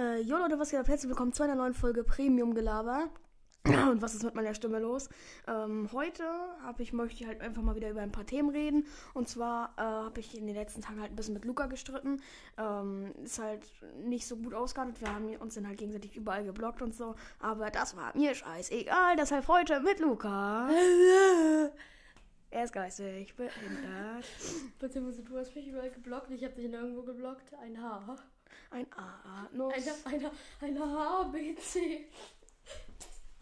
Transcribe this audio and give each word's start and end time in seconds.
Äh, 0.00 0.20
jo 0.22 0.38
Leute, 0.38 0.58
was 0.58 0.70
geht 0.70 0.80
ab? 0.80 0.88
Herzlich 0.88 1.10
willkommen 1.10 1.34
zu 1.34 1.42
einer 1.42 1.54
neuen 1.54 1.74
Folge 1.74 2.04
Premium 2.04 2.54
Gelaber. 2.54 3.10
Und 3.66 4.00
was 4.00 4.14
ist 4.14 4.22
mit 4.24 4.34
meiner 4.34 4.54
Stimme 4.54 4.78
los? 4.78 5.10
Ähm, 5.46 5.90
heute 5.92 6.24
hab 6.64 6.80
ich, 6.80 6.94
möchte 6.94 7.22
ich 7.22 7.28
halt 7.28 7.42
einfach 7.42 7.60
mal 7.60 7.76
wieder 7.76 7.90
über 7.90 8.00
ein 8.00 8.10
paar 8.10 8.24
Themen 8.24 8.48
reden. 8.48 8.86
Und 9.12 9.28
zwar 9.28 9.74
äh, 9.76 9.82
habe 9.82 10.20
ich 10.20 10.34
in 10.38 10.46
den 10.46 10.56
letzten 10.56 10.80
Tagen 10.80 11.02
halt 11.02 11.12
ein 11.12 11.16
bisschen 11.16 11.34
mit 11.34 11.44
Luca 11.44 11.66
gestritten. 11.66 12.22
Ähm, 12.56 13.12
ist 13.22 13.40
halt 13.40 13.62
nicht 14.02 14.26
so 14.26 14.38
gut 14.38 14.54
ausgehandelt. 14.54 15.02
Wir 15.02 15.14
haben 15.14 15.36
uns 15.36 15.56
dann 15.56 15.66
halt 15.66 15.76
gegenseitig 15.76 16.16
überall 16.16 16.44
geblockt 16.44 16.80
und 16.80 16.94
so. 16.94 17.14
Aber 17.38 17.70
das 17.70 17.94
war 17.94 18.16
mir 18.16 18.34
scheißegal. 18.34 19.16
Deshalb 19.16 19.48
heute 19.48 19.80
mit 19.80 20.00
Luca. 20.00 20.70
er 22.50 22.64
ist 22.64 22.72
geistig 22.72 23.36
behindert. 23.36 24.24
Beziehungsweise 24.78 25.24
du 25.24 25.36
hast 25.36 25.54
mich 25.54 25.68
überall 25.68 25.90
geblockt. 25.90 26.30
Ich 26.30 26.42
habe 26.42 26.54
dich 26.54 26.70
nirgendwo 26.70 27.02
geblockt. 27.02 27.52
Ein 27.62 27.82
H. 27.82 28.16
Ein 28.70 28.86
A. 28.92 29.48
Nuss. 29.52 29.74
Eine, 30.04 30.16
eine, 30.16 30.30
eine 30.60 30.80
H, 30.80 31.22
B, 31.24 31.54
C. 31.56 32.06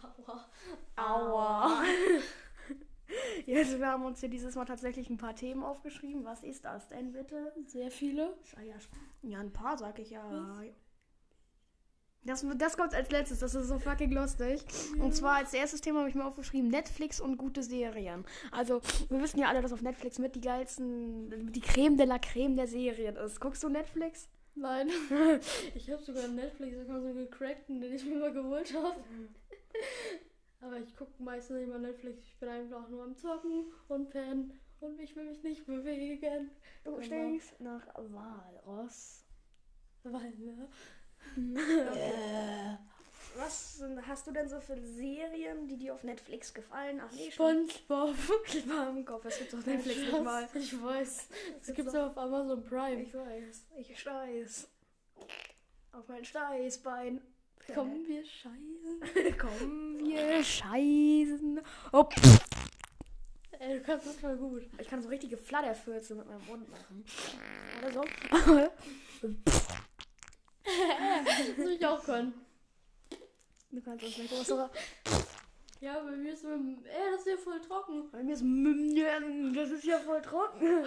Aua. 0.03 0.49
Aua. 0.97 1.83
Jetzt, 3.47 3.79
wir 3.79 3.87
haben 3.87 4.05
uns 4.05 4.21
hier 4.21 4.29
dieses 4.29 4.55
Mal 4.55 4.65
tatsächlich 4.65 5.09
ein 5.11 5.17
paar 5.17 5.35
Themen 5.35 5.63
aufgeschrieben. 5.63 6.25
Was 6.25 6.43
ist 6.43 6.65
das 6.65 6.89
denn 6.89 7.13
bitte? 7.13 7.53
Sehr 7.67 7.91
viele. 7.91 8.37
Ja, 9.23 9.41
ein 9.41 9.53
paar, 9.53 9.79
sag 9.79 9.99
ich 9.99 10.11
ja. 10.11 10.23
Das, 12.25 12.45
das 12.57 12.77
kommt 12.77 12.95
als 12.95 13.11
letztes, 13.11 13.39
das 13.39 13.55
ist 13.55 13.69
so 13.69 13.79
fucking 13.79 14.13
lustig. 14.13 14.63
Und 15.01 15.15
zwar 15.15 15.37
als 15.37 15.55
erstes 15.55 15.81
Thema 15.81 16.01
habe 16.01 16.11
ich 16.11 16.15
mir 16.15 16.27
aufgeschrieben, 16.27 16.69
Netflix 16.69 17.21
und 17.21 17.39
gute 17.39 17.63
Serien. 17.63 18.27
Also, 18.51 18.83
wir 19.09 19.23
wissen 19.23 19.39
ja 19.39 19.49
alle, 19.49 19.63
dass 19.63 19.73
auf 19.73 19.81
Netflix 19.81 20.19
mit 20.19 20.35
die 20.35 20.43
geilsten, 20.43 21.53
die 21.53 21.61
Creme 21.61 21.97
de 21.97 22.07
la 22.07 22.19
Creme 22.19 22.57
der 22.57 22.67
Serien 22.67 23.17
ist. 23.17 23.41
Guckst 23.41 23.63
du 23.63 23.71
Netflix? 23.71 24.29
Nein. 24.61 24.91
Ich 25.75 25.91
habe 25.91 26.03
sogar 26.03 26.25
einen 26.25 26.37
Netflix-Account 26.37 27.05
so 27.05 27.15
gecrackten, 27.15 27.81
den 27.81 27.95
ich 27.95 28.05
mir 28.05 28.17
mal 28.17 28.33
geholt 28.33 28.75
habe. 28.75 28.97
Aber 30.61 30.79
ich 30.79 30.97
gucke 30.97 31.23
meistens 31.23 31.59
nicht 31.59 31.69
mal 31.69 31.79
Netflix. 31.79 32.25
Ich 32.25 32.39
bin 32.39 32.49
einfach 32.49 32.89
nur 32.89 33.05
am 33.05 33.17
Zocken 33.17 33.73
und 33.89 34.11
pennen. 34.11 34.59
Und 34.81 35.01
ich 35.01 35.15
will 35.17 35.25
mich 35.25 35.43
nicht 35.43 35.67
bewegen. 35.67 36.51
Du 36.85 37.01
stinkst 37.01 37.61
nach 37.61 37.87
Walross. 37.95 39.25
Weil, 40.03 40.33
ne? 40.37 40.69
Was 43.39 43.77
sind- 43.79 44.05
hast 44.09 44.27
du 44.27 44.33
denn 44.33 44.49
so 44.49 44.61
für 44.61 44.77
Serien, 44.81 45.69
die 45.69 45.77
dir 45.77 45.95
auf 45.95 46.03
Netflix 46.03 46.53
gefallen? 46.53 47.01
Ach 47.01 47.13
nee, 47.13 47.31
Spongebob. 47.31 48.17
Ich 48.49 48.69
war 48.69 48.89
im 48.91 49.05
Kopf, 49.05 49.25
es 49.27 49.39
gibt 49.39 49.55
auf 49.55 49.65
Netflix 49.65 49.97
nicht 50.01 50.23
mal. 50.25 50.49
Ich 50.55 50.83
weiß. 50.83 51.29
Es 51.61 51.67
gibt's 51.67 51.75
gibt's 51.75 51.95
auch 51.95 52.09
auf 52.11 52.19
Amazon 52.19 52.65
Prime. 52.65 53.01
Ich 53.03 53.15
weiß, 53.15 53.67
ich 53.77 54.01
steiß. 54.01 54.69
Auf 55.93 56.09
mein 56.09 56.25
Steißbein. 56.25 57.21
Komm, 57.75 58.05
wir 58.09 58.25
scheißen. 58.25 59.39
Komm, 59.39 59.99
wir 60.01 60.43
scheißen. 60.45 61.61
Oh, 61.93 62.09
Ey, 63.61 63.79
du 63.79 63.83
kannst 63.83 64.07
das 64.07 64.17
voll 64.17 64.37
gut. 64.37 64.63
ich 64.81 64.89
kann 64.89 65.01
so 65.03 65.09
richtige 65.09 65.37
Flatterfürze 65.37 66.15
mit 66.17 66.27
meinem 66.27 66.45
Mund 66.47 66.69
machen. 66.71 67.05
Oder 67.79 67.93
so. 67.93 68.05
Das 71.25 71.57
will 71.57 71.73
ich 71.73 71.87
auch 71.87 72.03
können. 72.05 72.33
Du 73.71 73.81
kannst 73.83 74.05
das 74.05 74.17
nicht 74.17 74.31
größere. 74.31 74.71
Ja, 75.81 76.01
bei 76.01 76.17
mir 76.17 76.33
ist 76.33 76.43
so, 76.43 76.49
ey, 76.49 77.11
das 77.13 77.21
ist 77.21 77.27
ja 77.27 77.37
voll 77.37 77.61
trocken. 77.61 78.11
Bei 78.11 78.23
mir 78.23 78.33
ist 78.33 78.43
München. 78.43 79.55
Das 79.55 79.71
ist 79.71 79.85
ja 79.85 79.99
voll 79.99 80.23
trocken. 80.23 80.85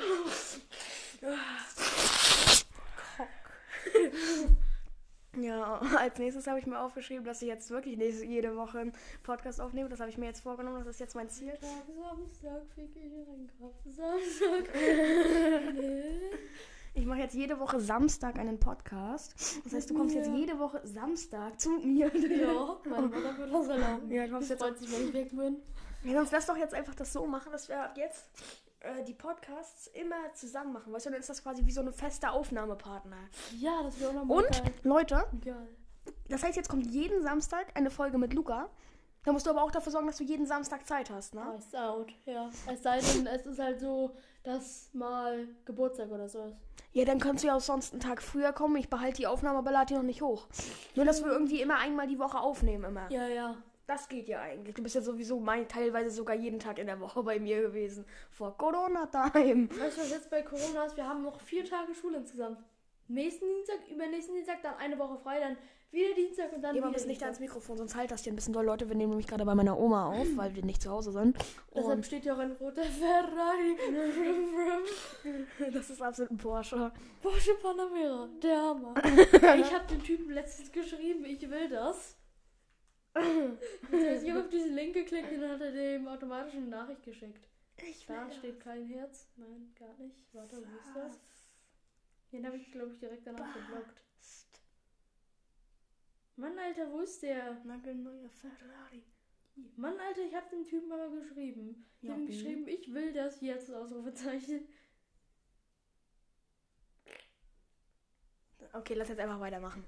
Ja, 5.39 5.79
als 5.97 6.19
nächstes 6.19 6.45
habe 6.47 6.59
ich 6.59 6.65
mir 6.65 6.77
aufgeschrieben, 6.77 7.23
dass 7.23 7.41
ich 7.41 7.47
jetzt 7.47 7.69
wirklich 7.69 7.97
nächste, 7.97 8.25
jede 8.25 8.57
Woche 8.57 8.79
einen 8.79 8.93
Podcast 9.23 9.61
aufnehme. 9.61 9.87
Das 9.87 10.01
habe 10.01 10.09
ich 10.09 10.17
mir 10.17 10.25
jetzt 10.25 10.41
vorgenommen. 10.41 10.79
Das 10.79 10.95
ist 10.95 10.99
jetzt 10.99 11.15
mein 11.15 11.29
Ziel. 11.29 11.51
Tag, 11.51 11.61
Samstag, 11.87 12.63
fick 12.75 12.89
ich. 12.97 13.93
Samstag. 13.95 14.67
Ich 17.11 17.17
mache 17.17 17.23
jetzt 17.25 17.35
jede 17.35 17.59
Woche 17.59 17.77
Samstag 17.81 18.39
einen 18.39 18.57
Podcast. 18.57 19.35
Das 19.65 19.73
heißt, 19.73 19.89
du 19.89 19.95
kommst 19.95 20.15
jetzt 20.15 20.27
Ja. 20.29 20.33
jede 20.33 20.57
Woche 20.57 20.79
Samstag 20.85 21.59
zu 21.59 21.71
mir. 21.71 22.07
ja, 22.15 22.77
meine 22.89 23.07
Mutter 23.07 23.37
wird 23.37 23.53
das 23.53 23.67
erlauben. 23.67 24.09
Ja, 24.09 24.23
ich 24.23 24.31
Sie 24.31 24.53
jetzt 24.53 24.61
freut 24.63 24.77
sich, 24.79 24.89
wenn 24.89 25.07
ich 25.09 25.13
weg 25.13 25.29
bin. 25.35 25.57
Ja, 26.05 26.13
sonst 26.13 26.31
lass 26.31 26.45
doch 26.45 26.55
jetzt 26.55 26.73
einfach 26.73 26.95
das 26.95 27.11
so 27.11 27.27
machen, 27.27 27.51
dass 27.51 27.67
wir 27.67 27.83
ab 27.83 27.97
jetzt 27.97 28.29
äh, 28.79 29.03
die 29.03 29.13
Podcasts 29.13 29.87
immer 29.87 30.33
zusammen 30.35 30.71
machen. 30.71 30.93
Weißt 30.93 31.05
du, 31.07 31.09
dann 31.09 31.19
ist 31.19 31.29
das 31.29 31.43
quasi 31.43 31.65
wie 31.65 31.71
so 31.73 31.81
eine 31.81 31.91
feste 31.91 32.31
Aufnahmepartner. 32.31 33.17
Ja, 33.57 33.83
das 33.83 33.99
wäre 33.99 34.11
auch 34.11 34.13
nochmal 34.13 34.37
Und, 34.37 34.49
geil. 34.49 34.73
Leute, 34.83 35.23
Geil. 35.43 35.67
das 36.29 36.43
heißt, 36.43 36.55
jetzt 36.55 36.69
kommt 36.69 36.85
jeden 36.85 37.21
Samstag 37.23 37.65
eine 37.75 37.91
Folge 37.91 38.17
mit 38.19 38.33
Luca. 38.33 38.69
Da 39.23 39.31
musst 39.31 39.45
du 39.45 39.51
aber 39.51 39.61
auch 39.63 39.71
dafür 39.71 39.91
sorgen, 39.91 40.07
dass 40.07 40.17
du 40.17 40.23
jeden 40.23 40.45
Samstag 40.47 40.87
Zeit 40.87 41.09
hast, 41.11 41.35
ne? 41.35 41.43
Nice 41.45 41.75
out, 41.75 42.11
ja. 42.25 42.49
Es 42.71 42.81
sei 42.81 42.99
denn, 42.99 43.27
es 43.27 43.45
ist 43.45 43.59
halt 43.59 43.79
so, 43.79 44.15
dass 44.43 44.89
mal 44.93 45.47
Geburtstag 45.65 46.09
oder 46.09 46.27
so 46.27 46.45
ist. 46.45 46.57
Ja, 46.93 47.05
dann 47.05 47.19
kannst 47.19 47.43
du 47.43 47.47
ja 47.47 47.55
auch 47.55 47.61
sonst 47.61 47.93
einen 47.93 48.01
Tag 48.01 48.21
früher 48.21 48.51
kommen. 48.51 48.75
Ich 48.77 48.89
behalte 48.89 49.17
die 49.17 49.27
Aufnahme, 49.27 49.59
aber 49.59 49.71
lade 49.71 49.87
die 49.87 49.93
noch 49.93 50.01
nicht 50.01 50.21
hoch. 50.21 50.47
Nur, 50.95 51.05
dass 51.05 51.23
wir 51.23 51.31
irgendwie 51.31 51.61
immer 51.61 51.77
einmal 51.77 52.07
die 52.07 52.19
Woche 52.19 52.39
aufnehmen, 52.39 52.85
immer. 52.85 53.11
Ja, 53.11 53.27
ja. 53.27 53.57
Das 53.87 54.07
geht 54.07 54.27
ja 54.27 54.41
eigentlich. 54.41 54.75
Du 54.75 54.83
bist 54.83 54.95
ja 54.95 55.01
sowieso 55.01 55.39
mein, 55.39 55.67
teilweise 55.67 56.11
sogar 56.11 56.35
jeden 56.35 56.59
Tag 56.59 56.79
in 56.79 56.87
der 56.87 56.99
Woche 56.99 57.21
bei 57.23 57.39
mir 57.39 57.61
gewesen. 57.61 58.05
Vor 58.29 58.57
Corona-Time. 58.57 59.69
Weißt 59.69 59.97
du, 59.97 60.01
was 60.01 60.11
jetzt 60.11 60.29
bei 60.29 60.41
Corona 60.41 60.85
ist? 60.85 60.97
Wir 60.97 61.07
haben 61.07 61.23
noch 61.23 61.39
vier 61.41 61.65
Tage 61.65 61.93
Schule 61.93 62.17
insgesamt. 62.17 62.57
Nächsten 63.07 63.45
Dienstag, 63.45 63.79
übernächsten 63.89 64.35
Dienstag, 64.35 64.61
dann 64.63 64.75
eine 64.77 64.97
Woche 64.97 65.17
frei, 65.17 65.39
dann 65.41 65.57
wieder 65.91 66.15
Dienstag 66.15 66.53
und 66.53 66.61
dann 66.61 66.73
Geh 66.73 66.81
mal 66.81 66.87
ein 66.87 66.93
bisschen 66.93 67.09
nicht 67.09 67.23
ans. 67.23 67.39
Mikrofon, 67.39 67.77
sonst 67.77 67.95
halt 67.95 68.11
das 68.11 68.23
hier 68.23 68.31
ein 68.31 68.35
bisschen 68.35 68.53
doll. 68.53 68.65
Leute, 68.65 68.87
wir 68.87 68.95
nehmen 68.95 69.09
nämlich 69.11 69.27
gerade 69.27 69.45
bei 69.45 69.55
meiner 69.55 69.77
Oma 69.77 70.11
auf, 70.11 70.27
weil 70.35 70.55
wir 70.55 70.63
nicht 70.63 70.81
zu 70.81 70.89
Hause 70.89 71.11
sind. 71.11 71.37
Deshalb 71.73 71.97
Und 71.97 72.05
steht 72.05 72.25
ja 72.25 72.33
auch 72.33 72.39
ein 72.39 72.53
roter 72.53 72.83
Ferrari. 72.83 73.75
das 75.73 75.89
ist 75.89 76.01
absolut 76.01 76.31
ein 76.31 76.37
Porsche. 76.37 76.91
Porsche 77.21 77.55
Panamera, 77.61 78.29
der 78.41 78.57
Hammer. 78.57 78.93
ich 79.03 79.73
habe 79.73 79.87
den 79.89 80.03
Typen 80.03 80.31
letztens 80.31 80.71
geschrieben, 80.71 81.25
ich 81.25 81.49
will 81.49 81.69
das. 81.69 82.17
Ich 83.91 84.29
habe 84.29 84.39
auf 84.39 84.49
diesen 84.49 84.73
Link 84.73 84.93
geklickt 84.93 85.31
und 85.33 85.41
dann 85.41 85.51
hat 85.51 85.61
er 85.61 85.71
dem 85.71 86.07
automatisch 86.07 86.55
eine 86.55 86.67
Nachricht 86.67 87.03
geschickt. 87.03 87.49
Ich 87.77 88.05
Da 88.05 88.29
steht 88.31 88.59
kein 88.59 88.85
Herz. 88.85 89.27
Nein, 89.35 89.73
gar 89.77 89.93
nicht. 89.97 90.23
Warte, 90.33 90.57
wo 90.57 90.77
ist 90.77 90.95
das? 90.95 91.19
Den 92.31 92.45
habe 92.45 92.55
ich, 92.55 92.71
glaube 92.71 92.93
ich, 92.93 92.99
direkt 92.99 93.27
danach 93.27 93.53
geblockt. 93.53 94.01
Mann, 96.35 96.57
Alter, 96.57 96.91
wo 96.91 96.99
ist 97.01 97.21
der? 97.21 97.61
Nagelneuer 97.63 98.29
Ferrari. 98.29 99.03
Mann, 99.75 99.97
Alter, 99.99 100.21
ich 100.21 100.35
habe 100.35 100.49
den 100.49 100.63
Typen 100.65 100.91
aber 100.91 101.09
geschrieben. 101.09 101.85
Ich 102.01 102.07
Ja, 102.07 102.13
habe 102.13 102.21
ihm 102.21 102.27
geschrieben, 102.27 102.67
ich 102.67 102.93
will 102.93 103.13
das 103.13 103.41
jetzt, 103.41 103.71
Ausrufezeichen. 103.71 104.67
Okay, 108.73 108.93
lass 108.93 109.09
jetzt 109.09 109.19
einfach 109.19 109.39
weitermachen. 109.39 109.83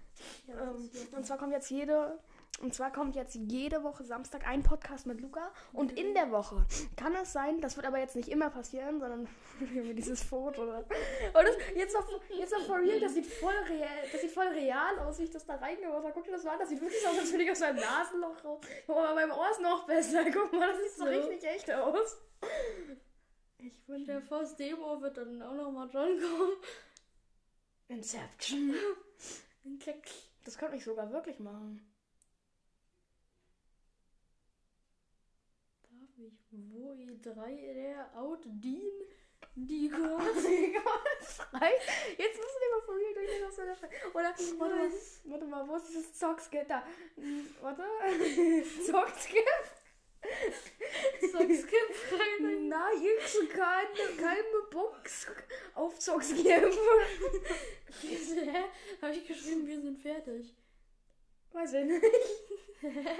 Ja, 0.47 0.71
Ähm, 0.71 0.89
und 1.15 1.25
zwar 1.25 1.37
kommt 1.37 1.53
jetzt 1.53 1.69
jede, 1.69 2.19
und 2.61 2.73
zwar 2.73 2.91
kommt 2.93 3.15
jetzt 3.15 3.35
jede 3.35 3.83
Woche 3.83 4.03
Samstag 4.03 4.47
ein 4.47 4.63
Podcast 4.63 5.05
mit 5.05 5.19
Luca. 5.19 5.51
Und 5.73 5.91
in 5.97 6.13
der 6.13 6.31
Woche 6.31 6.65
kann 6.95 7.15
es 7.15 7.33
sein, 7.33 7.59
das 7.59 7.75
wird 7.75 7.85
aber 7.85 7.99
jetzt 7.99 8.15
nicht 8.15 8.29
immer 8.29 8.49
passieren, 8.49 8.99
sondern 8.99 9.27
dieses 9.95 10.23
Foto. 10.23 10.63
Oder? 10.63 10.77
Und 10.79 10.87
das, 11.33 11.57
jetzt 11.75 11.93
noch, 11.93 12.07
jetzt 12.29 12.53
noch 12.53 12.65
for 12.65 12.79
real, 12.79 12.99
das 12.99 13.15
sieht 13.15 13.25
voll 13.25 13.55
real, 13.67 13.89
das 14.11 14.21
sieht 14.21 14.31
voll 14.31 14.47
real 14.47 14.99
aus, 14.99 15.19
wie 15.19 15.23
ich 15.23 15.31
das 15.31 15.45
da 15.45 15.55
reingemacht 15.55 16.03
habe. 16.03 16.11
Guck 16.13 16.23
dir 16.23 16.31
das 16.31 16.43
mal 16.43 16.53
an, 16.53 16.59
das 16.59 16.69
sieht 16.69 16.79
wirklich 16.79 17.05
aus, 17.07 17.17
als 17.19 17.31
würde 17.31 17.43
ich 17.43 17.51
aus 17.51 17.59
meinem 17.59 17.77
Nasenloch 17.77 18.43
raus. 18.45 18.61
Guck 18.85 18.95
mal, 18.95 19.15
mein 19.15 19.31
Ohr 19.31 19.49
ist 19.51 19.61
noch 19.61 19.85
besser. 19.85 20.23
Guck 20.31 20.53
mal, 20.53 20.71
das 20.71 20.81
sieht 20.83 20.91
so 20.93 21.05
So. 21.05 21.09
richtig 21.09 21.43
echt 21.43 21.71
aus. 21.71 22.17
Ich 23.57 23.87
wünsche, 23.87 24.11
der 24.11 24.21
Faust 24.21 24.59
Demo 24.59 25.01
wird 25.01 25.17
dann 25.17 25.41
auch 25.41 25.53
nochmal 25.53 25.89
John 25.91 26.17
kommen. 26.19 26.53
Inception. 27.87 28.73
Das 30.45 30.57
könnte 30.57 30.75
ich 30.75 30.83
sogar 30.83 31.09
wirklich 31.13 31.39
machen. 31.39 31.81
Wo 36.55 36.93
E3 36.93 37.73
der 37.73 38.11
Out 38.15 38.43
Dean 38.45 38.91
die 39.55 39.89
Gott? 39.89 40.21
Jetzt 40.21 40.43
müssen 42.37 42.59
wir 42.59 42.69
mal 42.71 42.81
durchlesen, 42.85 43.47
was 43.47 43.57
wir 43.57 43.65
da 43.65 43.75
schreiben. 43.75 43.93
Oder, 44.13 44.23
warte 44.23 44.53
mal, 44.55 44.91
warte 45.25 45.45
mal, 45.45 45.67
wo 45.67 45.75
ist 45.75 45.89
dieses 45.89 46.13
Zockskip 46.13 46.67
da? 46.67 46.83
Hm, 47.15 47.47
Warte. 47.61 47.83
Zockskip? 48.85 49.43
Zockskip 51.31 51.89
rein. 52.11 52.67
Na, 52.67 52.91
jetzt 52.93 53.49
keine, 53.49 54.15
keine 54.17 54.43
Box 54.71 55.27
auf 55.73 55.97
Zockskip. 55.99 56.71
Hä? 58.01 58.63
Habe 59.01 59.15
ich 59.15 59.27
geschrieben, 59.27 59.65
wir 59.67 59.81
sind 59.81 59.99
fertig. 59.99 60.55
Weiß 61.51 61.73
ich 61.73 61.85
nicht. 61.85 62.05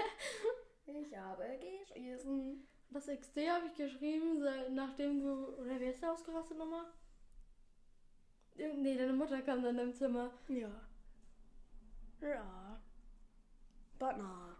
Ich 0.86 1.16
habe 1.16 1.58
geschießen. 1.58 2.68
Das 2.94 3.06
XD 3.06 3.50
habe 3.50 3.66
ich 3.66 3.74
geschrieben, 3.74 4.40
nachdem 4.72 5.20
du. 5.20 5.48
Oder 5.58 5.80
wer 5.80 5.90
ist 5.90 6.00
da 6.00 6.12
ausgerastet 6.12 6.56
nochmal? 6.56 6.84
Nee, 8.54 8.96
deine 8.96 9.12
Mutter 9.12 9.42
kam 9.42 9.64
dann 9.64 9.76
im 9.80 9.92
Zimmer. 9.92 10.30
Ja. 10.46 10.70
Ja. 12.20 12.80
But 13.98 14.14
na. 14.16 14.56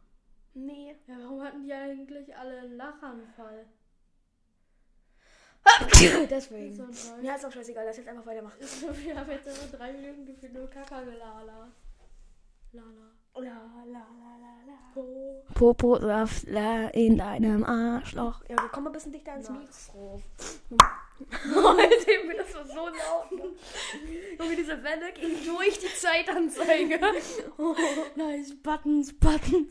Nee. 0.52 0.96
Ja, 1.06 1.16
warum 1.20 1.42
hatten 1.44 1.62
die 1.62 1.72
eigentlich 1.72 2.36
alle 2.36 2.58
einen 2.58 2.76
Lachanfall? 2.76 3.68
Deswegen. 6.28 6.74
So 6.74 6.86
Teil. 6.86 7.24
Ja, 7.24 7.36
ist 7.36 7.44
auch 7.44 7.52
scheißegal, 7.52 7.86
lass 7.86 7.98
jetzt 7.98 8.08
einfach 8.08 8.26
weitermachen. 8.26 8.58
Wir 8.60 9.16
haben 9.16 9.30
jetzt 9.30 9.46
immer 9.46 9.78
drei 9.78 9.92
Minuten 9.92 10.26
gefühlt 10.26 10.54
nur 10.54 10.68
Kaka 10.68 11.04
gelala. 11.04 11.72
Lala. 12.72 13.12
La, 13.36 13.40
la, 13.42 13.84
la, 13.84 14.36
la, 14.38 14.52
la. 14.66 14.78
Po. 14.94 15.42
Poposaftler 15.54 16.94
in 16.94 17.18
deinem 17.18 17.64
Arschloch. 17.64 18.42
Ja, 18.48 18.56
wir 18.56 18.68
kommen 18.68 18.86
ein 18.86 18.92
bisschen 18.92 19.12
dichter 19.12 19.32
ans. 19.32 19.50
Mikro. 19.50 20.22
Heute 21.44 22.28
wird 22.28 22.38
das 22.38 22.52
so 22.52 22.64
so 22.64 22.86
laut. 22.86 23.30
Junge, 24.38 24.56
diese 24.56 24.82
Welle 24.82 25.12
ging 25.12 25.32
durch 25.44 25.78
die 25.78 25.92
Zeitanzeige. 25.94 27.00
Oh, 27.58 27.74
nice, 28.16 28.54
Buttons, 28.62 29.12
Buttons. 29.12 29.68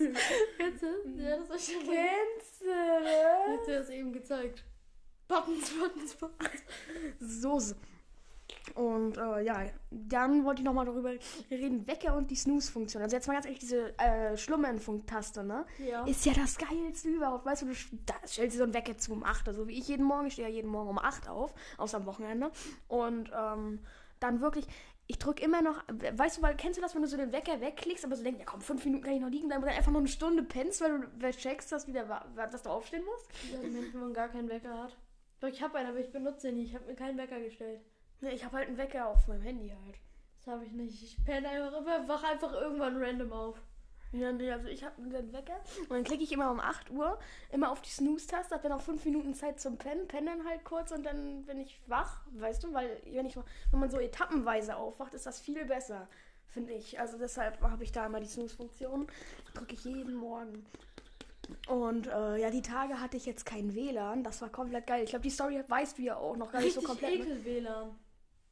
Kennst 0.58 0.84
du? 0.84 1.22
Ja, 1.22 1.38
das 1.38 1.50
ist 1.56 1.72
schon 1.72 1.84
Kennst 1.84 2.62
du 2.62 2.74
Hat 2.74 3.60
das? 3.60 3.66
dir 3.66 3.80
das 3.80 3.90
eben 3.90 4.12
gezeigt. 4.12 4.66
Buttons, 5.28 5.72
Buttons, 5.72 6.16
Buttons. 6.16 6.64
Soße. 7.20 7.76
Und 8.76 9.18
äh, 9.18 9.42
ja, 9.42 9.66
dann 9.92 10.46
wollte 10.46 10.62
ich 10.62 10.66
nochmal 10.66 10.86
darüber 10.86 11.12
reden, 11.52 11.88
Wecker 11.88 12.16
und 12.16 12.32
die 12.32 12.36
Snooze-Funktion. 12.36 13.04
Also 13.04 13.16
jetzt 13.16 13.28
mal 13.28 13.34
ganz 13.34 13.46
ehrlich, 13.46 13.60
diese 13.60 13.98
äh, 14.00 14.36
Schlummern-Taste, 14.36 15.44
ne? 15.44 15.66
Ja. 15.78 16.06
Ist 16.06 16.26
ja 16.26 16.34
das 16.34 16.58
geilste 16.58 17.10
überhaupt. 17.10 17.46
Weißt 17.46 17.62
du, 17.62 17.68
du 17.68 17.74
da 18.06 18.16
stellst 18.26 18.56
dir 18.56 18.60
so 18.60 18.64
einen 18.64 18.74
Wecker 18.74 18.98
zu 18.98 19.14
um 19.14 19.24
8, 19.24 19.48
also 19.48 19.68
wie 19.68 19.78
ich 19.78 19.88
jeden 19.88 20.06
Morgen. 20.06 20.28
Ich 20.28 20.34
stehe 20.34 20.48
ja 20.48 20.54
jeden 20.54 20.70
Morgen 20.70 20.90
um 20.90 20.98
8 20.98 21.30
auf, 21.30 21.54
außer 21.78 21.98
am 21.98 22.06
Wochenende. 22.06 22.52
Und 22.88 23.32
ähm, 23.38 23.80
dann 24.20 24.42
wirklich, 24.42 24.66
ich 25.08 25.20
drücke 25.20 25.44
immer 25.44 25.62
noch, 25.62 25.84
weißt 26.14 26.38
du, 26.38 26.42
weil 26.42 26.56
kennst 26.56 26.78
du 26.78 26.82
das, 26.82 26.96
wenn 26.96 27.02
du 27.02 27.08
so 27.08 27.18
den 27.18 27.32
Wecker 27.32 27.62
wegklickst, 27.62 28.06
aber 28.06 28.16
so 28.16 28.24
denkst, 28.24 28.40
ja 28.40 28.46
komm, 28.46 28.62
fünf 28.62 28.84
Minuten 28.86 29.04
kann 29.04 29.14
ich 29.14 29.22
noch 29.22 29.30
liegen 29.30 29.50
bleiben 29.50 29.62
und 29.62 29.70
dann 29.70 29.78
einfach 29.78 29.92
noch 29.92 30.00
eine 30.00 30.08
Stunde 30.08 30.44
pennst, 30.44 30.82
weil 30.82 31.02
du 31.02 31.32
checkst, 31.32 31.72
dass, 31.72 31.88
wieder, 31.88 32.26
dass 32.36 32.64
du 32.64 32.70
aufstehen 32.70 33.04
musst? 33.06 33.28
Ja, 33.52 33.62
wenn 33.62 34.00
man 34.00 34.14
gar 34.14 34.30
keinen 34.30 34.50
Wecker 34.50 34.84
hat. 34.84 34.98
Doch, 35.42 35.50
ich 35.50 35.62
habe 35.62 35.78
einen, 35.78 35.90
aber 35.90 36.00
ich 36.00 36.12
benutze 36.12 36.50
ihn 36.50 36.56
nicht. 36.56 36.70
Ich 36.70 36.76
habe 36.76 36.86
mir 36.86 36.96
keinen 36.96 37.18
Wecker 37.18 37.40
gestellt. 37.42 37.82
Ne, 38.24 38.32
ich 38.32 38.46
habe 38.46 38.56
halt 38.56 38.70
einen 38.70 38.78
Wecker 38.78 39.08
auf 39.08 39.28
meinem 39.28 39.42
Handy 39.42 39.68
halt. 39.68 40.00
Das 40.38 40.54
habe 40.54 40.64
ich 40.64 40.72
nicht. 40.72 41.04
Ich 41.04 41.26
penne 41.26 41.50
einfach 41.50 41.78
immer, 41.78 42.08
wach 42.08 42.24
einfach 42.24 42.54
irgendwann 42.54 42.96
random 42.96 43.34
auf. 43.34 43.62
Ja, 44.14 44.32
nee, 44.32 44.50
also 44.50 44.70
ich 44.70 44.82
habe 44.82 45.02
den 45.02 45.34
Wecker 45.34 45.60
und 45.82 45.90
dann 45.90 46.04
klicke 46.06 46.24
ich 46.24 46.32
immer 46.32 46.50
um 46.50 46.62
8 46.62 46.90
Uhr 46.92 47.20
immer 47.52 47.70
auf 47.70 47.82
die 47.82 47.90
Snooze-Taste, 47.90 48.56
habe 48.56 48.64
dann 48.64 48.78
auch 48.78 48.82
5 48.82 49.04
Minuten 49.04 49.34
Zeit 49.34 49.60
zum 49.60 49.78
Pennen, 49.78 50.08
penne 50.08 50.30
dann 50.30 50.48
halt 50.48 50.64
kurz 50.64 50.92
und 50.92 51.04
dann 51.04 51.44
bin 51.46 51.60
ich 51.60 51.82
wach, 51.88 52.22
weißt 52.32 52.64
du, 52.64 52.74
weil 52.74 53.02
wenn, 53.12 53.26
ich, 53.26 53.36
wenn 53.36 53.80
man 53.80 53.90
so 53.90 54.00
etappenweise 54.00 54.78
aufwacht, 54.78 55.14
ist 55.16 55.26
das 55.26 55.42
viel 55.42 55.66
besser, 55.66 56.08
finde 56.48 56.72
ich. 56.74 57.00
Also 57.02 57.18
deshalb 57.18 57.60
habe 57.62 57.84
ich 57.84 57.92
da 57.92 58.06
immer 58.06 58.22
die 58.22 58.28
Snooze-Funktion, 58.28 59.08
drücke 59.54 59.74
ich 59.74 59.84
jeden 59.84 60.14
Morgen. 60.14 60.66
Und 61.68 62.08
äh, 62.08 62.38
ja, 62.38 62.52
die 62.52 62.62
Tage 62.62 63.02
hatte 63.02 63.18
ich 63.18 63.26
jetzt 63.26 63.46
kein 63.46 63.76
WLAN, 63.76 64.24
das 64.24 64.42
war 64.42 64.50
komplett 64.50 64.88
geil. 64.88 65.04
Ich 65.04 65.10
glaube, 65.10 65.24
die 65.24 65.30
Story 65.30 65.62
weißt 65.68 65.98
du 65.98 66.04
ja 66.04 66.16
auch 66.16 66.38
noch 66.38 66.52
gar 66.52 66.62
nicht 66.62 66.74
so 66.74 66.80
Richtig 66.80 67.02
komplett. 67.02 67.20
ne? 67.20 67.34
ekel 67.34 67.44
WLAN. 67.46 67.96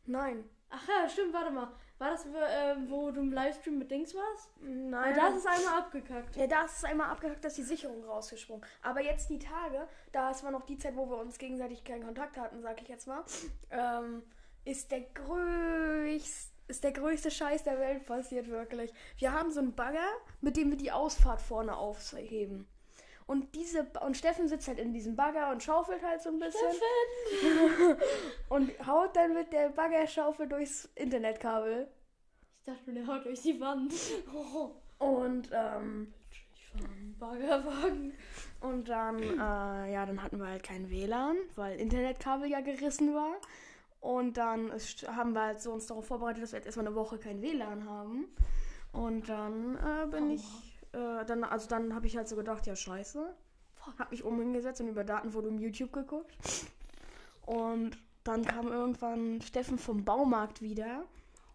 Nein. 0.06 0.50
Ach 0.70 0.88
ja, 0.88 1.10
stimmt, 1.10 1.34
warte 1.34 1.52
mal. 1.52 1.72
War 2.02 2.10
das, 2.10 2.26
äh, 2.26 2.76
wo 2.88 3.12
du 3.12 3.22
im 3.22 3.32
Livestream 3.32 3.78
mit 3.78 3.92
Dings 3.92 4.16
warst? 4.16 4.50
Nein. 4.60 4.92
Weil 4.92 5.14
das 5.14 5.36
ist 5.36 5.46
einmal 5.46 5.80
abgekackt. 5.82 6.36
Ja, 6.36 6.48
da 6.48 6.66
ist 6.66 6.78
es 6.78 6.84
einmal 6.84 7.12
abgehackt, 7.12 7.46
dass 7.46 7.54
die 7.54 7.64
Sicherung 7.64 8.04
rausgesprungen. 8.04 8.66
Aber 8.82 9.02
jetzt 9.02 9.30
die 9.30 9.38
Tage, 9.38 9.88
da 10.12 10.32
ist 10.32 10.44
war 10.44 10.50
noch 10.50 10.66
die 10.66 10.80
Zeit, 10.80 10.96
wo 10.96 11.08
wir 11.10 11.18
uns 11.18 11.38
gegenseitig 11.38 11.84
keinen 11.84 12.04
Kontakt 12.04 12.38
hatten, 12.38 12.62
sag 12.64 12.82
ich 12.82 12.88
jetzt 12.88 13.06
mal, 13.06 13.24
ähm, 13.70 14.24
ist 14.66 14.92
der 14.92 15.02
größte, 15.02 16.52
ist 16.68 16.84
der 16.84 16.94
größte 16.94 17.30
Scheiß 17.30 17.64
der 17.64 17.78
Welt 17.80 18.06
passiert, 18.06 18.48
wirklich. 18.48 18.92
Wir 19.18 19.34
haben 19.34 19.52
so 19.52 19.60
einen 19.60 19.76
Bagger, 19.76 20.08
mit 20.40 20.58
dem 20.58 20.72
wir 20.72 20.78
die 20.78 20.92
Ausfahrt 20.92 21.42
vorne 21.42 21.78
aufheben. 21.78 22.68
Und 23.28 23.56
diese 23.56 23.88
und 24.06 24.18
Steffen 24.18 24.48
sitzt 24.48 24.68
halt 24.68 24.80
in 24.80 24.92
diesem 24.92 25.16
Bagger 25.16 25.52
und 25.52 25.64
schaufelt 25.64 26.04
halt 26.04 26.22
so 26.22 26.30
ein 26.30 26.40
bisschen 26.40 26.68
und 28.52 28.70
haut 28.86 29.16
dann 29.16 29.34
mit 29.34 29.54
der 29.54 29.70
Baggerschaufel 29.70 30.46
durchs 30.46 30.90
Internetkabel. 30.96 31.88
Ich 32.60 32.66
dachte, 32.66 32.92
der 32.92 33.08
haut 33.08 33.24
durch 33.24 33.42
die 33.42 33.58
Wand. 33.62 33.94
Oh. 34.34 34.72
Und 35.00 35.50
ähm, 35.54 36.14
Ich 36.30 36.68
fahre 36.68 36.92
einen 36.92 37.18
Baggerwagen. 37.18 38.14
Und 38.60 38.90
dann, 38.90 39.20
äh, 39.20 39.94
ja, 39.94 40.06
dann 40.06 40.22
hatten 40.22 40.38
wir 40.38 40.48
halt 40.48 40.64
kein 40.64 40.92
WLAN, 40.92 41.38
weil 41.56 41.80
Internetkabel 41.80 42.50
ja 42.50 42.60
gerissen 42.60 43.16
war. 43.16 43.38
Und 44.02 44.36
dann 44.36 44.70
ist, 44.70 45.08
haben 45.08 45.32
wir 45.34 45.44
halt 45.44 45.62
so 45.62 45.72
uns 45.72 45.88
darauf 45.88 46.06
vorbereitet, 46.06 46.44
dass 46.44 46.52
wir 46.52 46.58
jetzt 46.58 46.66
erstmal 46.66 46.88
eine 46.88 46.96
Woche 46.96 47.18
kein 47.18 47.42
WLAN 47.42 47.90
haben. 47.90 48.26
Und 48.92 49.30
dann 49.30 49.78
äh, 49.78 50.08
bin 50.08 50.30
Oh. 50.30 50.34
ich, 50.34 50.82
äh, 50.92 51.26
dann, 51.26 51.46
also 51.46 51.70
dann 51.70 51.96
habe 51.96 52.06
ich 52.06 52.18
halt 52.18 52.28
so 52.28 52.36
gedacht, 52.36 52.68
ja 52.68 52.76
scheiße. 52.76 53.34
Hab 53.98 54.12
mich 54.12 54.26
oben 54.26 54.40
hingesetzt 54.40 54.82
und 54.82 54.90
über 54.90 55.06
Datenvolumen 55.06 55.58
YouTube 55.58 55.94
geguckt. 55.94 56.36
Und 57.46 57.98
dann 58.24 58.46
kam 58.46 58.68
irgendwann 58.68 59.42
Steffen 59.42 59.78
vom 59.78 60.06
Baumarkt 60.06 60.62
wieder 60.62 61.06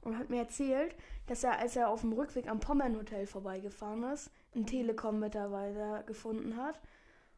und 0.03 0.19
hat 0.19 0.31
mir 0.31 0.39
erzählt, 0.39 0.95
dass 1.27 1.45
er, 1.45 1.59
als 1.59 1.77
er 1.77 1.89
auf 1.89 2.01
dem 2.01 2.13
Rückweg 2.13 2.49
am 2.49 2.61
Pommern-Hotel 2.61 3.27
vorbeigefahren 3.27 4.05
ist, 4.05 4.31
einen 4.55 4.67
Telekom-Mitarbeiter 4.67 6.03
gefunden 6.05 6.57
hat. 6.57 6.81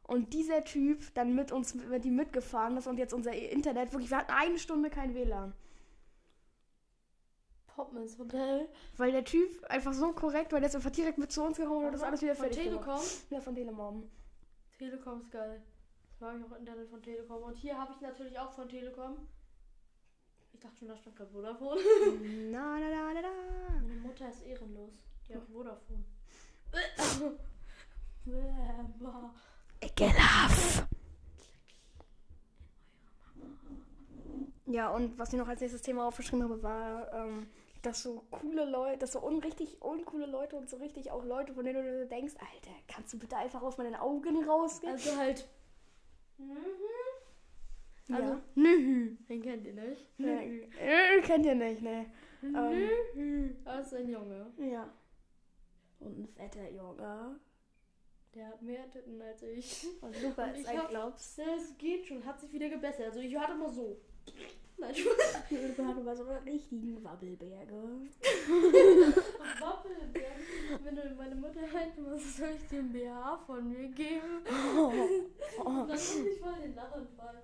Und 0.02 0.32
dieser 0.32 0.64
Typ 0.64 1.02
dann 1.14 1.34
mit 1.34 1.52
uns 1.52 1.74
mit 1.74 2.04
ihm 2.04 2.16
mitgefahren 2.16 2.76
ist 2.78 2.86
und 2.86 2.98
jetzt 2.98 3.12
unser 3.12 3.32
Internet 3.32 3.92
wirklich, 3.92 4.10
wir 4.10 4.18
hatten 4.18 4.32
eine 4.32 4.58
Stunde 4.58 4.88
kein 4.88 5.14
WLAN. 5.14 5.52
Popmans 7.66 8.18
Hotel. 8.18 8.68
Weil 8.96 9.12
der 9.12 9.24
Typ 9.24 9.64
einfach 9.68 9.92
so 9.92 10.12
korrekt 10.12 10.52
war, 10.52 10.60
der 10.60 10.68
ist 10.68 10.76
einfach 10.76 10.90
direkt 10.90 11.18
mit 11.18 11.30
zu 11.30 11.42
uns 11.42 11.58
gekommen 11.58 11.80
und 11.80 11.86
hat 11.86 11.94
das 11.94 12.02
alles 12.02 12.22
wieder 12.22 12.34
Von 12.34 12.46
fertig 12.46 12.64
gemacht. 12.64 12.84
Telekom. 12.84 13.04
Ja, 13.30 13.40
von 13.40 13.54
Telemom. 13.54 14.10
Telekom 14.78 15.20
ist 15.20 15.30
geil. 15.30 15.62
Das 16.18 16.28
mag 16.28 16.36
ich 16.36 16.52
auch 16.52 16.58
Internet 16.58 16.88
von 16.88 17.00
Telekom. 17.00 17.42
Und 17.44 17.56
hier 17.56 17.78
habe 17.78 17.92
ich 17.92 18.00
natürlich 18.00 18.36
auch 18.38 18.50
von 18.50 18.68
Telekom. 18.68 19.28
Ich 20.52 20.58
dachte 20.58 20.76
schon, 20.76 20.88
da 20.88 20.96
stand 20.96 21.14
gerade 21.14 21.30
Vodafone. 21.30 21.80
na, 22.50 22.80
na, 22.80 22.90
na, 22.90 23.14
na, 23.14 23.20
na. 23.22 23.80
Meine 23.80 24.00
Mutter 24.00 24.28
ist 24.28 24.42
ehrenlos. 24.42 24.94
Die 25.28 25.34
hat 25.36 25.44
Vodafone. 25.44 26.04
Ekelhaft. 29.80 30.88
Ja, 34.66 34.90
und 34.90 35.16
was 35.18 35.32
ich 35.32 35.38
noch 35.38 35.46
als 35.46 35.60
nächstes 35.60 35.82
Thema 35.82 36.08
aufgeschrieben 36.08 36.42
habe, 36.42 36.60
war, 36.62 37.12
ähm, 37.14 37.48
dass 37.82 38.02
so 38.02 38.24
coole 38.32 38.64
Leute, 38.64 38.98
dass 38.98 39.12
so 39.12 39.20
unrichtig 39.20 39.80
uncoole 39.80 40.26
Leute 40.26 40.56
und 40.56 40.68
so 40.68 40.78
richtig 40.78 41.12
auch 41.12 41.24
Leute, 41.24 41.54
von 41.54 41.64
denen 41.64 41.84
du 41.84 42.06
denkst, 42.08 42.34
Alter, 42.40 42.76
kannst 42.88 43.14
du 43.14 43.18
bitte 43.20 43.36
einfach 43.36 43.62
aus 43.62 43.78
meinen 43.78 43.94
Augen 43.94 44.44
rausgehen? 44.44 44.94
Also 44.94 45.16
halt. 45.16 45.48
Also, 48.10 48.32
ja. 48.32 48.42
Nühü. 48.54 49.16
Den 49.28 49.42
kennt 49.42 49.66
ihr 49.66 49.74
nicht. 49.74 50.08
Nee, 50.18 50.68
äh, 50.80 51.20
kennt 51.22 51.44
ihr 51.44 51.54
nicht, 51.54 51.82
ne? 51.82 52.06
Ähm, 52.42 52.88
Nühü. 53.14 53.54
Das 53.64 53.86
ist 53.86 53.94
ein 53.94 54.08
Junge. 54.08 54.46
ja. 54.58 54.92
Und 56.00 56.18
ein 56.20 56.28
fetter 56.28 56.70
Junge. 56.70 57.40
Der 58.34 58.46
hat 58.46 58.62
mehr 58.62 58.88
Titten 58.90 59.20
als 59.20 59.42
ich. 59.42 59.86
Und 60.00 60.14
Und 60.14 60.54
ist 60.54 60.70
ich 60.70 60.88
Klops. 60.88 61.36
Das 61.36 61.76
geht 61.76 62.06
schon, 62.06 62.24
hat 62.24 62.40
sich 62.40 62.52
wieder 62.52 62.68
gebessert. 62.68 63.06
Also 63.06 63.20
ich 63.20 63.36
hatte 63.36 63.54
mal 63.54 63.72
so. 63.72 64.00
Nein. 64.80 64.94
Luca 65.50 65.86
hat 65.88 66.20
aber 66.20 66.44
richtigen 66.46 67.02
Wabbelberge. 67.02 67.74
Wappelberg. 69.60 70.38
Wenn 70.84 70.94
du 70.96 71.14
meine 71.16 71.34
Mutter 71.34 71.60
halt 71.72 71.94
so 71.96 72.16
soll 72.16 72.50
ich 72.56 72.68
dir 72.68 72.78
einen 72.78 72.92
BH 72.92 73.38
von 73.46 73.68
mir 73.68 73.88
geben. 73.88 74.44
Oh, 74.78 74.92
oh. 75.64 75.86
Dann 75.86 75.96
krieg 75.96 76.26
ich 76.32 76.40
voll 76.40 76.54
den 76.62 76.74
Lachanfall. 76.74 77.42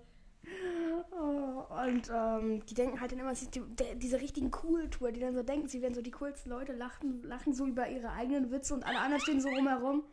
Oh, 1.11 1.64
und 1.87 2.11
ähm, 2.14 2.64
die 2.67 2.75
denken 2.75 3.00
halt 3.00 3.12
dann 3.12 3.19
immer, 3.19 3.33
die, 3.35 3.61
der, 3.61 3.95
diese 3.97 4.21
richtigen 4.21 4.50
Cool-Tour, 4.62 5.11
die 5.11 5.21
dann 5.21 5.35
so 5.35 5.43
denken, 5.43 5.69
sie 5.69 5.81
wären 5.83 5.95
so 5.95 6.03
die 6.03 6.11
coolsten 6.11 6.50
Leute, 6.50 6.73
lachen, 6.75 7.23
lachen 7.23 7.55
so 7.55 7.67
über 7.67 7.88
ihre 7.88 8.11
eigenen 8.12 8.50
Witze 8.50 8.75
und 8.75 8.85
alle 8.85 8.99
anderen 8.99 9.21
stehen 9.23 9.41
so 9.41 9.49
rumherum. 9.49 10.05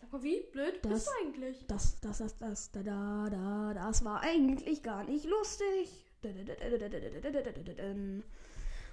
Sag 0.00 0.12
mal, 0.12 0.22
wie 0.22 0.40
blöd 0.52 0.78
Das- 0.82 0.92
bist 0.92 1.08
du 1.08 1.26
eigentlich? 1.26 1.66
Das, 1.66 2.00
das, 2.00 2.18
das, 2.18 2.36
das, 2.38 2.70
da, 2.70 2.82
da, 2.82 3.28
da, 3.30 3.74
das 3.74 4.04
war 4.04 4.20
eigentlich 4.20 4.82
gar 4.82 5.02
nicht 5.04 5.24
lustig. 5.26 6.05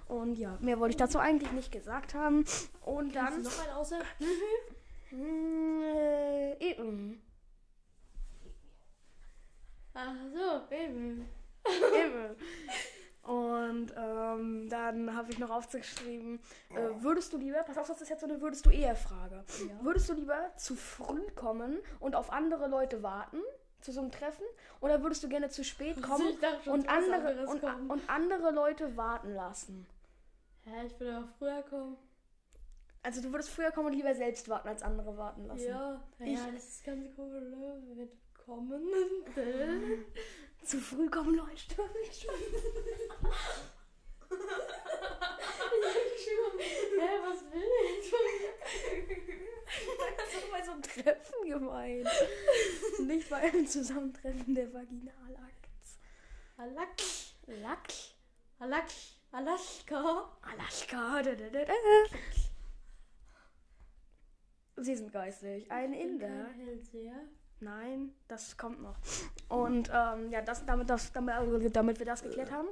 Und 0.08 0.36
ja, 0.36 0.58
mehr 0.60 0.78
wollte 0.78 0.92
ich 0.92 0.96
dazu 0.96 1.18
eigentlich 1.18 1.52
nicht 1.52 1.72
gesagt 1.72 2.14
haben. 2.14 2.44
Und 2.84 3.14
Kannst 3.14 3.36
dann. 3.36 3.42
Du 3.42 3.48
noch 3.48 3.66
mal 3.66 3.72
außer. 3.74 4.00
Äh, 5.12 6.70
eben. 6.70 7.22
Ach 9.94 10.14
so, 10.34 10.74
eben. 10.74 11.28
Eben. 11.66 12.36
Und 13.22 13.94
ähm, 13.96 14.68
dann 14.68 15.16
habe 15.16 15.30
ich 15.30 15.38
noch 15.38 15.48
aufgeschrieben, 15.48 16.40
äh, 16.70 17.02
würdest 17.02 17.32
du 17.32 17.38
lieber, 17.38 17.62
pass 17.62 17.78
auf, 17.78 17.86
das 17.86 18.02
ist 18.02 18.10
jetzt 18.10 18.20
so 18.20 18.26
eine 18.26 18.40
würdest 18.40 18.66
du 18.66 18.70
eher 18.70 18.96
Frage. 18.96 19.44
Ja. 19.66 19.82
Würdest 19.82 20.10
du 20.10 20.12
lieber 20.12 20.52
zu 20.56 20.76
früh 20.76 21.22
kommen 21.34 21.78
und 22.00 22.16
auf 22.16 22.30
andere 22.30 22.68
Leute 22.68 23.02
warten 23.02 23.40
zu 23.84 23.92
so 23.92 24.00
einem 24.00 24.10
Treffen 24.10 24.44
oder 24.80 25.02
würdest 25.02 25.22
du 25.22 25.28
gerne 25.28 25.50
zu 25.50 25.62
spät 25.62 25.96
kommen 26.02 26.26
Ich 26.28 26.64
schon, 26.64 26.72
und 26.72 26.88
andere 26.88 27.46
und, 27.46 27.60
kommt. 27.60 27.90
und 27.90 28.10
andere 28.10 28.50
Leute 28.50 28.96
warten 28.96 29.34
lassen? 29.34 29.86
Hä, 30.64 30.86
ich 30.86 30.98
will 30.98 31.10
aber 31.10 31.28
früher 31.38 31.62
kommen. 31.62 31.96
Also 33.02 33.20
du 33.20 33.30
würdest 33.30 33.50
früher 33.50 33.70
kommen 33.70 33.88
und 33.88 33.92
lieber 33.92 34.14
selbst 34.14 34.48
warten, 34.48 34.68
als 34.68 34.82
andere 34.82 35.16
warten 35.18 35.44
lassen. 35.46 35.68
Ja, 35.68 36.02
Ich- 36.20 36.38
ja, 36.38 36.50
das 36.50 36.64
ist 36.68 36.84
ganz 36.84 37.14
komisch, 37.14 37.44
ne? 37.50 37.82
Mit 37.94 38.10
kommen. 38.44 38.82
Zu 40.64 40.78
früh 40.78 41.10
kommen 41.10 41.34
Leute. 41.34 41.76
Hä, 46.98 47.20
was 47.22 47.40
will 47.52 47.62
er 47.62 47.84
jetzt 47.94 48.08
von 48.10 48.22
mir? 48.24 48.52
Das 50.16 50.34
ist 50.34 50.50
bei 50.50 50.62
so 50.62 50.70
einem 50.72 50.82
Treffen 50.82 51.48
gemeint. 51.48 52.08
Nicht 53.00 53.28
bei 53.30 53.36
einem 53.36 53.66
Zusammentreffen 53.66 54.54
der 54.54 54.72
Vaginalakts. 54.72 55.98
Alak, 56.56 56.96
Lack. 57.46 57.88
Alak, 58.58 58.88
Alaska. 59.32 60.28
Alaska. 60.42 61.22
Da, 61.22 61.34
da, 61.34 61.48
da, 61.50 61.64
da. 61.64 61.72
Sie 64.76 64.96
sind 64.96 65.12
geistig. 65.12 65.70
Ein 65.70 65.92
Inder. 65.92 66.48
Nein, 67.60 68.14
das 68.28 68.56
kommt 68.56 68.82
noch. 68.82 68.96
Und 69.48 69.90
ähm, 69.92 70.30
ja, 70.30 70.42
das, 70.42 70.64
damit, 70.66 70.88
das, 70.90 71.12
damit, 71.12 71.76
damit 71.76 71.98
wir 71.98 72.06
das 72.06 72.22
geklärt 72.22 72.50
haben. 72.50 72.68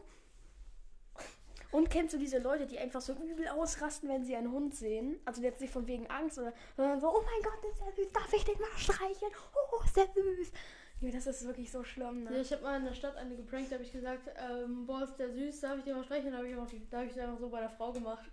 Und 1.72 1.90
kennst 1.90 2.14
du 2.14 2.18
diese 2.18 2.38
Leute, 2.38 2.66
die 2.66 2.78
einfach 2.78 3.00
so 3.00 3.14
übel 3.14 3.48
ausrasten, 3.48 4.08
wenn 4.08 4.24
sie 4.24 4.36
einen 4.36 4.52
Hund 4.52 4.74
sehen? 4.74 5.18
Also 5.24 5.42
jetzt 5.42 5.60
nicht 5.60 5.72
von 5.72 5.86
wegen 5.86 6.06
Angst, 6.08 6.38
oder, 6.38 6.52
sondern 6.76 7.00
so, 7.00 7.08
oh 7.08 7.22
mein 7.22 7.42
Gott, 7.42 7.70
ist 7.72 7.80
der 7.80 7.92
süß, 8.04 8.12
darf 8.12 8.32
ich 8.32 8.44
den 8.44 8.60
mal 8.60 8.68
streicheln? 8.76 9.32
Oh, 9.72 9.82
ist 9.84 9.96
der 9.96 10.06
süß. 10.06 10.52
Ja, 11.00 11.10
das 11.10 11.26
ist 11.26 11.44
wirklich 11.46 11.72
so 11.72 11.82
schlimm, 11.82 12.24
Ja, 12.24 12.30
ne? 12.30 12.40
ich 12.42 12.52
habe 12.52 12.62
mal 12.62 12.78
in 12.78 12.84
der 12.84 12.94
Stadt 12.94 13.16
eine 13.16 13.34
geprankt, 13.34 13.70
da 13.72 13.74
habe 13.76 13.84
ich 13.84 13.90
gesagt, 13.92 14.30
ähm, 14.38 14.86
boah, 14.86 15.02
ist 15.02 15.16
der 15.16 15.32
süß, 15.32 15.60
darf 15.60 15.78
ich 15.78 15.84
den 15.84 15.96
mal 15.96 16.04
streicheln? 16.04 16.30
Da 16.32 16.38
habe 16.38 16.48
ich, 16.48 16.54
auch- 16.56 16.68
da 16.90 16.98
hab 17.00 17.06
ich 17.06 17.20
einfach 17.20 17.38
so 17.40 17.48
bei 17.48 17.60
der 17.60 17.70
Frau 17.70 17.90
gemacht. 17.92 18.24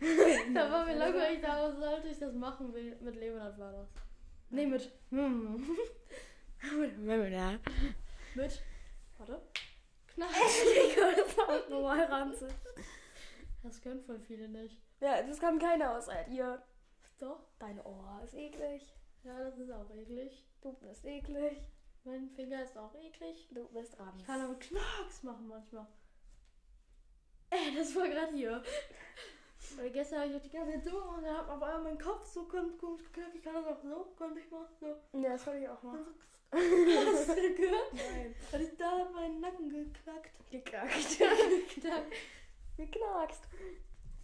da 0.54 0.70
war 0.72 0.84
mir 0.86 0.96
langweilig, 0.96 1.40
da 1.40 1.70
sollte 1.76 2.08
ich 2.08 2.18
das 2.18 2.34
machen. 2.34 2.72
Will- 2.74 2.96
Mit 3.00 3.14
Leonard 3.16 3.58
war 3.58 3.72
das. 3.72 3.88
Nee, 4.50 4.66
mit. 4.66 4.90
Hm. 5.10 5.64
Mit. 8.34 8.62
Warte. 9.18 9.40
Knall. 10.14 10.28
das 11.48 11.68
normal 11.68 12.04
ranzig. 12.04 12.52
Das 13.62 13.80
können 13.80 14.02
voll 14.02 14.20
viele 14.20 14.48
nicht. 14.48 14.80
Ja, 15.00 15.22
das 15.22 15.38
kann 15.38 15.58
keiner 15.58 15.96
außer 15.96 16.28
ihr. 16.28 16.62
Doch. 17.18 17.46
Dein 17.58 17.80
Ohr 17.84 18.20
ist 18.24 18.34
eklig. 18.34 18.92
Ja, 19.22 19.38
das 19.38 19.56
ist 19.56 19.70
auch 19.70 19.88
eklig. 19.90 20.44
Du 20.60 20.72
bist 20.72 21.04
eklig. 21.04 21.58
Mein 22.04 22.28
Finger 22.30 22.64
ist 22.64 22.76
auch 22.76 22.94
eklig. 22.96 23.48
Du 23.52 23.68
bist 23.68 23.96
dran. 23.96 24.14
Ich 24.18 24.26
kann 24.26 24.40
aber 24.40 24.58
Knacks 24.58 25.22
machen 25.22 25.46
manchmal. 25.46 25.86
Ey, 27.50 27.76
das 27.76 27.94
war 27.94 28.08
gerade 28.08 28.34
hier. 28.34 28.62
Weil 29.76 29.90
gestern 29.90 30.20
habe 30.20 30.30
ich 30.30 30.36
auch 30.36 30.42
die 30.42 30.50
ganze 30.50 30.72
Zeit 30.72 30.84
so 30.84 30.96
und 30.96 31.22
dann 31.22 31.36
hat 31.36 31.48
auf 31.48 31.62
einmal 31.62 31.82
mein 31.82 31.98
Kopf 31.98 32.26
so 32.26 32.44
komisch 32.44 32.76
komisch 32.78 33.02
geknackt. 33.04 33.34
Ich 33.34 33.42
kann 33.42 33.54
das 33.54 33.66
auch 33.66 33.82
so, 33.82 34.12
konnte 34.16 34.40
ich 34.40 34.50
mal 34.50 34.68
so. 34.80 34.86
Ja, 35.18 35.30
das 35.30 35.44
kann 35.44 35.62
ich 35.62 35.68
auch 35.68 35.82
machen. 35.82 36.06
Hast 36.52 37.28
du 37.28 37.34
das 37.34 37.56
gehört? 37.56 37.92
Nein. 37.92 38.34
Hat 38.52 38.60
ich 38.60 38.76
da 38.76 38.98
hat 38.98 39.12
meinen 39.14 39.40
Nacken 39.40 39.70
geknackt. 39.70 40.50
Geknackt. 40.50 41.18
Geknackt. 41.74 42.12
Geknackst. 42.76 43.42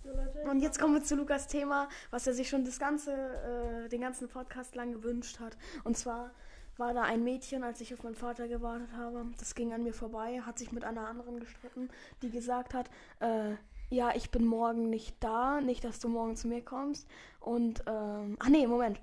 So, 0.03 0.11
Leute. 0.11 0.43
Und 0.51 0.61
jetzt 0.61 0.79
kommen 0.79 0.95
wir 0.95 1.03
zu 1.03 1.17
Lukas 1.17 1.47
Thema, 1.49 1.89
was 2.11 2.27
er 2.27 2.35
sich 2.35 2.49
schon 2.49 2.65
das 2.65 2.79
ganze, 2.79 3.13
äh, 3.13 3.89
den 3.89 4.03
ganzen 4.03 4.29
Podcast 4.29 4.75
lang 4.75 4.93
gewünscht 4.93 5.41
hat. 5.41 5.57
Und 5.85 5.97
zwar 5.97 6.33
war 6.77 6.95
da 6.95 7.03
ein 7.03 7.25
Mädchen, 7.25 7.65
als 7.65 7.81
ich 7.81 7.93
auf 7.95 8.03
meinen 8.03 8.15
Vater 8.15 8.47
gewartet 8.47 8.93
habe. 8.93 9.27
Das 9.39 9.55
ging 9.55 9.73
an 9.73 9.83
mir 9.83 9.93
vorbei, 9.93 10.41
hat 10.43 10.59
sich 10.59 10.71
mit 10.71 10.85
einer 10.85 11.09
anderen 11.09 11.41
gestritten, 11.41 11.89
die 12.23 12.31
gesagt 12.31 12.75
hat, 12.75 12.89
äh, 13.21 13.57
ja, 13.91 14.15
ich 14.15 14.31
bin 14.31 14.47
morgen 14.47 14.91
nicht 14.91 15.17
da, 15.21 15.61
nicht, 15.61 15.85
dass 15.85 15.99
du 15.99 16.09
morgen 16.09 16.37
zu 16.37 16.49
mir 16.49 16.63
kommst. 16.63 17.09
Und, 17.41 17.83
ähm, 17.87 18.37
ach 18.39 18.49
nee, 18.49 18.67
Moment. 18.67 19.01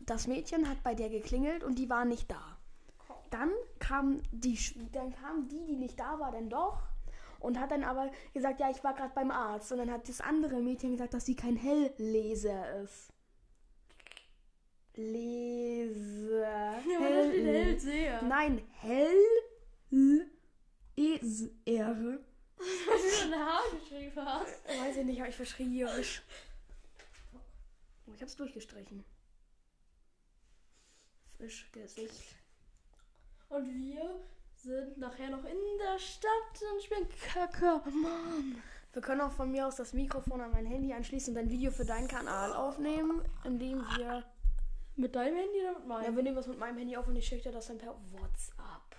Das 0.00 0.26
Mädchen 0.26 0.68
hat 0.68 0.82
bei 0.82 0.94
der 0.94 1.08
geklingelt 1.08 1.64
und 1.64 1.78
die 1.78 1.88
war 1.88 2.04
nicht 2.04 2.30
da. 2.30 2.58
Dann 3.30 3.50
kam 3.78 4.20
die, 4.32 4.58
dann 4.92 5.12
kam 5.14 5.48
die, 5.48 5.64
die 5.64 5.76
nicht 5.76 5.98
da 5.98 6.18
war, 6.20 6.30
dann 6.30 6.50
doch 6.50 6.82
und 7.44 7.60
hat 7.60 7.70
dann 7.70 7.84
aber 7.84 8.10
gesagt, 8.32 8.58
ja, 8.60 8.70
ich 8.70 8.82
war 8.82 8.94
gerade 8.94 9.12
beim 9.14 9.30
Arzt. 9.30 9.70
Und 9.70 9.78
dann 9.78 9.90
hat 9.90 10.08
das 10.08 10.20
andere 10.20 10.60
Mädchen 10.60 10.92
gesagt, 10.92 11.14
dass 11.14 11.26
sie 11.26 11.36
kein 11.36 11.56
Hellleser 11.56 12.82
ist. 12.82 13.12
Leser. 14.94 16.40
Ja, 16.40 17.28
steht 17.28 17.44
Hellseher. 17.44 18.22
Nein, 18.22 18.62
Hell. 18.80 20.30
Eser. 20.96 22.18
Was 22.86 23.02
du 23.02 23.08
für 23.08 23.24
ein 23.34 23.34
Haar 23.34 23.62
geschrieben 23.78 24.24
hast. 24.24 24.64
Weiß 24.66 24.96
ich 24.96 25.04
nicht, 25.04 25.20
habe 25.20 25.30
ich 25.30 25.36
verschrieberisch. 25.36 26.22
Oh, 28.06 28.12
ich 28.14 28.22
hab's 28.22 28.36
durchgestrichen. 28.36 29.04
Fischgesicht. 31.38 32.36
Und 33.48 33.66
wir 33.74 34.20
sind 34.56 34.98
nachher 34.98 35.30
noch 35.30 35.44
in 35.44 35.56
der 35.78 35.98
Stadt 35.98 36.62
und 36.72 36.82
spielen 36.82 37.08
Kacke. 37.32 37.80
Mann. 37.90 38.62
Wir 38.92 39.02
können 39.02 39.20
auch 39.22 39.32
von 39.32 39.50
mir 39.50 39.66
aus 39.66 39.76
das 39.76 39.92
Mikrofon 39.92 40.40
an 40.40 40.52
mein 40.52 40.66
Handy 40.66 40.92
anschließen 40.92 41.34
und 41.34 41.40
ein 41.40 41.50
Video 41.50 41.70
für 41.72 41.84
deinen 41.84 42.08
Kanal 42.08 42.52
aufnehmen, 42.52 43.22
indem 43.44 43.78
wir. 43.96 44.24
Mit 44.96 45.16
deinem 45.16 45.36
Handy 45.36 45.60
oder 45.60 45.72
mit 45.72 45.80
Ja, 45.82 45.86
meinem? 45.88 46.16
wir 46.16 46.22
nehmen 46.22 46.36
das 46.36 46.46
mit 46.46 46.58
meinem 46.58 46.78
Handy 46.78 46.96
auf 46.96 47.08
und 47.08 47.16
ich 47.16 47.26
schicke 47.26 47.42
dir 47.42 47.52
das 47.52 47.66
dann 47.66 47.78
per 47.78 47.94
WhatsApp. 48.12 48.96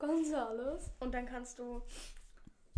Gonzales. 0.00 0.90
Und 0.98 1.14
dann 1.14 1.26
kannst 1.26 1.58
du. 1.58 1.82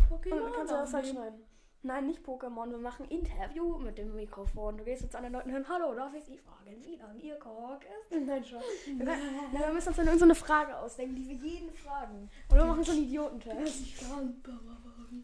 Pokémon. 0.09 0.33
Und 0.33 0.43
dann 0.43 0.53
kannst 0.53 0.71
du 0.71 0.77
das 0.77 0.93
halt 0.93 1.07
schneiden. 1.07 1.43
Nein, 1.85 2.07
nicht 2.07 2.25
Pokémon. 2.25 2.69
Wir 2.69 2.77
machen 2.77 3.05
Interview 3.09 3.77
mit 3.77 3.97
dem 3.97 4.15
Mikrofon. 4.15 4.77
Du 4.77 4.85
gehst 4.85 5.01
jetzt 5.01 5.17
an 5.17 5.23
den 5.23 5.33
Leuten 5.33 5.49
hin. 5.49 5.67
Hallo, 5.67 5.93
darf 5.93 6.13
ich 6.13 6.23
Sie 6.23 6.37
fragen, 6.37 6.81
wie 6.81 6.95
lang 6.95 7.19
Ihr 7.19 7.35
Kork 7.35 7.83
ist? 7.83 8.21
Nein, 8.25 8.43
schon. 8.45 8.61
Wir, 8.85 9.05
ja, 9.05 9.67
wir 9.67 9.73
müssen 9.73 9.89
uns 9.89 9.97
dann 9.97 10.05
irgendeine 10.05 10.35
Frage 10.35 10.77
ausdenken, 10.77 11.17
die 11.17 11.27
wir 11.27 11.35
jeden 11.35 11.73
fragen. 11.73 12.29
Und 12.49 12.55
wir 12.55 12.63
machen 12.63 12.83
so 12.85 12.93
einen 12.93 13.03
Idiotentest. 13.03 14.05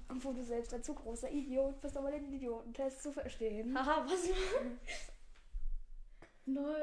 Obwohl 0.10 0.34
du 0.34 0.44
selbst 0.44 0.74
ein 0.74 0.84
zu 0.84 0.94
großer 0.94 1.32
Idiot 1.32 1.80
bist, 1.80 1.96
aber 1.96 2.12
den 2.12 2.26
Idiotentest 2.26 3.04
zu 3.04 3.14
verstehen. 3.14 3.78
Haha, 3.78 4.04
was? 4.06 4.30
Neu, 6.46 6.74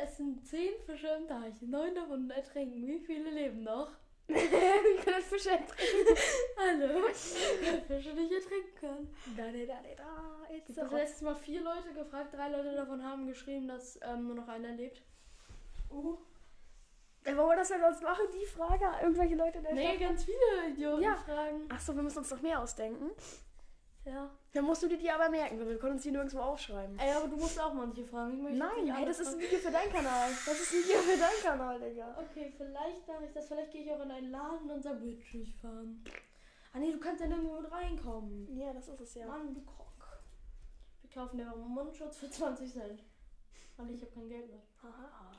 es 0.00 0.16
sind 0.16 0.46
zehn 0.46 0.78
Fische 0.86 1.08
im 1.08 1.26
Teich. 1.26 1.60
Neun 1.62 1.94
davon 1.94 2.30
ertrinken. 2.30 2.86
Wie 2.86 3.00
viele 3.00 3.30
leben 3.30 3.64
noch? 3.64 3.90
wir 4.34 4.96
können 5.04 5.22
Fische 5.22 5.50
ertrinken. 5.50 6.16
Alle. 6.56 7.12
Fische 7.14 8.12
nicht 8.14 8.32
ertrinken 8.32 8.74
können. 8.78 9.16
Da, 9.36 9.44
da, 9.44 9.58
da, 9.66 9.78
da. 9.96 10.54
It's 10.54 10.68
Ich 10.70 10.78
habe 10.78 10.96
letztes 10.96 11.22
Mal 11.22 11.34
vier 11.34 11.62
Leute 11.62 11.92
gefragt. 11.94 12.34
Drei 12.34 12.48
Leute 12.50 12.74
davon 12.74 13.02
haben 13.02 13.26
geschrieben, 13.26 13.68
dass 13.68 13.98
ähm, 14.02 14.26
nur 14.26 14.34
noch 14.36 14.48
einer 14.48 14.72
lebt. 14.72 15.02
Uh. 15.90 16.18
Ey, 17.24 17.36
wollen 17.36 17.48
wir 17.50 17.56
das 17.56 17.68
denn 17.68 17.80
sonst 17.80 18.02
machen, 18.02 18.24
die 18.32 18.46
Frage? 18.46 18.84
Irgendwelche 19.02 19.34
Leute 19.34 19.58
in 19.58 19.64
der 19.64 19.74
Nee, 19.74 19.88
Stadt? 19.96 20.00
ganz 20.00 20.24
viele 20.24 20.70
Idioten 20.72 21.02
Ja. 21.02 21.16
fragen. 21.16 21.68
Achso, 21.70 21.94
wir 21.94 22.02
müssen 22.02 22.18
uns 22.18 22.30
noch 22.30 22.40
mehr 22.42 22.60
ausdenken. 22.60 23.10
Ja. 24.08 24.30
Dann 24.52 24.64
musst 24.64 24.82
du 24.82 24.88
dir 24.88 24.96
die 24.96 25.10
aber 25.10 25.28
merken, 25.28 25.60
weil 25.60 25.68
wir 25.68 25.78
können 25.78 25.94
uns 25.94 26.02
die 26.02 26.10
nirgendwo 26.10 26.38
aufschreiben. 26.38 26.98
Ey, 26.98 27.12
aber 27.12 27.28
du 27.28 27.36
musst 27.36 27.60
auch 27.60 27.74
manche 27.74 28.04
fragen. 28.04 28.42
Nein, 28.56 28.90
alle 28.90 29.06
das 29.06 29.20
ist 29.20 29.34
ein. 29.34 29.40
Video 29.40 29.58
für 29.58 29.70
deinen 29.70 29.92
Kanal. 29.92 30.30
Das 30.46 30.60
ist 30.60 30.72
ein 30.72 30.82
Video 30.82 30.98
für 31.00 31.18
deinen 31.18 31.42
Kanal, 31.42 31.78
Digga. 31.78 32.16
Okay, 32.18 32.52
vielleicht 32.56 33.06
mache 33.06 33.26
ich 33.26 33.32
das. 33.32 33.46
Vielleicht 33.48 33.70
gehe 33.70 33.82
ich 33.84 33.92
auch 33.92 34.00
in 34.02 34.10
einen 34.10 34.30
Laden 34.30 34.70
und 34.70 34.82
sage, 34.82 35.02
willst 35.02 35.32
du 35.32 35.38
nicht 35.38 35.54
fahren? 35.60 36.02
Ah 36.72 36.78
nee, 36.78 36.92
du 36.92 36.98
kannst 36.98 37.20
ja 37.20 37.28
nirgendwo 37.28 37.60
mit 37.60 37.70
reinkommen. 37.70 38.56
Ja, 38.56 38.72
das 38.72 38.88
ist 38.88 39.00
es 39.00 39.14
ja. 39.14 39.26
Mann, 39.26 39.54
du 39.54 39.60
Kock. 39.62 40.22
Wir 41.02 41.10
kaufen 41.10 41.36
dir 41.36 41.52
einen 41.52 41.68
Mundschutz 41.68 42.16
für 42.16 42.30
20 42.30 42.72
Cent. 42.72 43.04
Weil 43.76 43.90
ich 43.90 44.00
habe 44.00 44.12
kein 44.12 44.28
Geld 44.28 44.48
mehr. 44.48 44.62
Haha. 44.82 45.32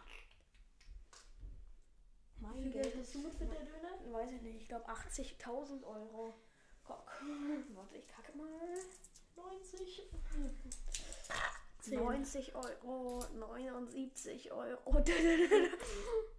Wie 2.37 2.45
Mein 2.45 2.53
viel 2.53 2.71
Geld. 2.71 2.83
Geld 2.83 2.97
hast 2.99 3.15
du 3.15 3.19
mit 3.19 3.33
für 3.33 3.45
der 3.45 3.59
Döner? 3.59 4.13
Weiß 4.13 4.31
ich 4.31 4.41
nicht, 4.41 4.61
ich 4.61 4.67
glaube 4.67 4.87
80.000 4.87 5.83
Euro. 5.83 6.33
Guck. 6.89 7.05
Warte, 7.75 7.97
ich 7.97 8.07
kacke 8.07 8.35
mal. 8.35 8.49
90. 9.35 10.09
90 11.85 12.55
Euro, 12.55 13.23
79 13.35 14.51
Euro. 14.51 15.03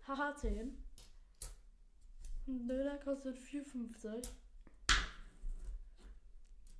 Haha, 0.08 0.36
10. 0.36 0.76
Ein 2.48 2.66
Döner 2.68 2.98
kostet 2.98 3.38
4,50. 3.38 4.28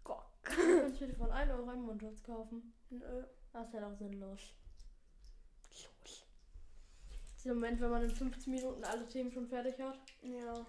Guck. 0.03 0.25
Du 0.43 0.81
kannst 0.81 1.01
dir 1.01 1.15
von 1.15 1.31
1 1.31 1.51
Euro 1.53 1.69
einen 1.71 1.83
Mundschutz 1.83 2.25
kaufen. 2.25 2.75
Nö. 2.91 3.25
Das 3.53 3.69
ist 3.69 3.75
ja 3.75 3.89
doch 3.89 3.97
sinnlos. 3.97 4.41
Los. 5.71 6.27
Dieser 7.39 7.55
Moment, 7.55 7.81
wenn 7.81 7.91
man 7.91 8.03
in 8.03 8.11
15 8.11 8.53
Minuten 8.53 8.83
alle 8.85 9.07
Themen 9.07 9.31
schon 9.31 9.47
fertig 9.47 9.79
hat. 9.79 9.99
Ja. 10.23 10.67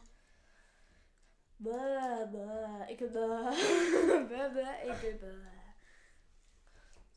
Bäh, 1.64 2.26
bäh, 2.34 2.92
ekel, 2.92 3.10
bäh. 3.16 4.26
Bäh, 4.30 4.50
bäh, 4.56 4.92
ekel, 4.92 5.14
bäh. 5.20 5.48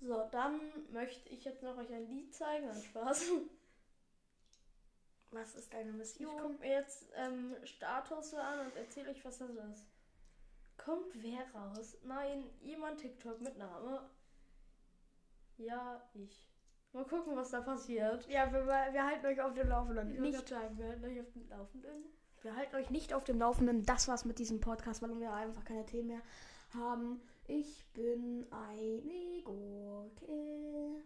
So, 0.00 0.28
dann 0.30 0.60
möchte 0.92 1.28
ich 1.30 1.44
jetzt 1.44 1.62
noch 1.62 1.78
euch 1.78 1.90
ein 1.92 2.06
Lied 2.06 2.34
zeigen. 2.34 2.66
Nein, 2.66 2.82
Spaß. 2.82 3.30
Was 5.30 5.54
ist 5.54 5.72
deine 5.72 5.90
Ich 5.90 5.96
Mission? 5.96 6.36
gucke 6.36 6.58
mir 6.60 6.72
jetzt 6.72 7.06
ähm, 7.16 7.56
Status 7.64 8.34
an 8.34 8.66
und 8.66 8.76
erzähle 8.76 9.10
euch, 9.10 9.24
was 9.24 9.38
das 9.38 9.50
ist. 9.50 9.86
Kommt 10.76 11.22
wer 11.22 11.50
raus? 11.54 11.96
Nein, 12.04 12.44
jemand 12.60 13.00
TikTok 13.00 13.40
mit 13.40 13.56
Name. 13.56 14.10
Ja, 15.56 16.06
ich. 16.12 16.46
Mal 16.92 17.04
gucken, 17.06 17.34
was 17.34 17.50
da 17.50 17.62
passiert. 17.62 18.28
Ja, 18.28 18.52
wir, 18.52 18.66
wir 18.66 19.06
halten 19.06 19.26
euch 19.26 19.40
auf 19.40 19.54
dem 19.54 19.68
Laufenden. 19.68 20.12
Ich 20.12 20.20
Nicht, 20.20 20.36
nicht 20.36 20.48
sagen, 20.48 20.76
wir 20.76 20.88
halten 20.88 21.04
euch 21.04 21.20
auf 21.20 21.32
dem 21.32 21.48
Laufenden. 21.48 22.04
Wir 22.44 22.56
halten 22.56 22.76
euch 22.76 22.90
nicht 22.90 23.14
auf 23.14 23.24
dem 23.24 23.38
Laufenden. 23.38 23.84
Das 23.84 24.06
war's 24.06 24.24
mit 24.24 24.38
diesem 24.38 24.60
Podcast, 24.60 25.02
weil 25.02 25.18
wir 25.18 25.32
einfach 25.32 25.64
keine 25.64 25.86
Themen 25.86 26.08
mehr 26.08 26.22
haben. 26.74 27.20
Ich 27.46 27.84
bin 27.94 28.46
eine 28.50 29.42
Gurke. 29.42 31.02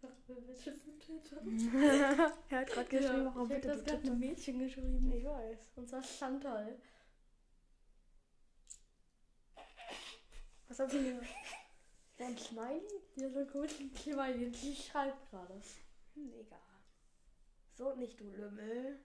Er 2.50 2.60
hat 2.60 2.66
gerade 2.68 2.88
geschrieben, 2.88 3.24
Ja, 3.24 3.26
warum 3.26 3.50
ich 3.50 3.56
bitte 3.56 3.68
das 3.68 3.78
du 3.78 3.84
gerade 3.84 4.06
einem 4.06 4.18
Mädchen 4.20 4.58
geschrieben. 4.58 5.12
Ich 5.12 5.24
weiß. 5.24 5.58
Und 5.76 5.88
zwar 5.88 6.02
Chantal. 6.02 6.78
Was 10.68 10.78
hat 10.78 10.90
sie 10.90 10.98
mir? 10.98 11.20
Ein 12.18 12.38
Smiley? 12.38 12.82
Hat 13.20 13.32
so 13.32 13.46
komischen 13.46 13.94
Smiley. 13.96 14.50
Die 14.50 14.76
schreibt 14.76 15.30
gerade. 15.30 15.60
Hm, 16.14 16.32
egal. 16.38 16.58
So, 17.74 17.94
nicht 17.94 18.20
du 18.20 18.30
Lümmel. 18.30 19.00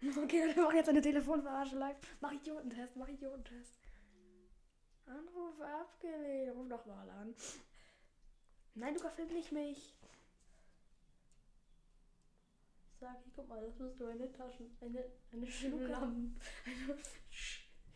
Okay, 0.22 0.54
wir 0.54 0.62
machen 0.62 0.76
jetzt 0.76 0.88
eine 0.88 1.00
Telefonverarsche 1.00 1.76
live. 1.76 1.96
Mach 2.20 2.32
Idiotentest, 2.32 2.96
mach 2.96 3.08
Idiotentest. 3.08 3.78
Anruf 5.06 5.60
abgelehnt. 5.60 6.54
Ruf 6.54 6.66
nochmal 6.66 7.08
an. 7.10 7.34
Nein, 8.74 8.94
du 8.94 9.00
filmst 9.08 9.32
nicht 9.32 9.52
mich. 9.52 9.96
Sag 13.00 13.16
ich, 13.26 13.32
guck 13.34 13.48
mal, 13.48 13.60
das 13.60 13.78
musst 13.78 14.00
du 14.00 14.06
eine 14.06 14.30
Taschen. 14.32 14.76
Eine, 14.80 15.04
eine 15.32 15.46
Schlucke. 15.46 15.86
Lampe. 15.86 16.40
Eine 16.64 16.98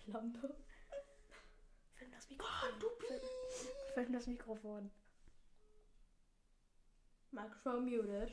Lampe. 0.07 0.57
Film 1.95 2.11
das 2.13 2.31
Mikrofon. 2.31 2.81
Film, 2.99 3.21
film 3.95 4.13
das 4.13 4.27
Mikrofon. 4.27 4.91
Microphone 7.33 7.85
muted. 7.85 8.33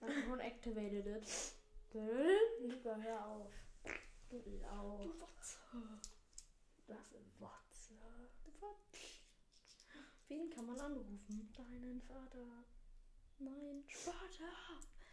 Microphone 0.00 0.40
activated 0.40 1.06
it. 1.06 1.57
Lieber, 1.92 3.02
hör 3.02 3.26
auf. 3.26 3.52
Du 4.28 4.36
Lauch. 4.60 5.00
Du. 5.00 5.78
Das 6.86 7.12
ist 7.12 7.40
Wotze. 7.40 7.94
Wen 10.28 10.50
kann 10.50 10.66
man 10.66 10.78
anrufen? 10.80 11.50
Deinen 11.56 12.02
Vater. 12.02 12.64
Nein, 13.38 13.84
Sparta. 13.86 14.44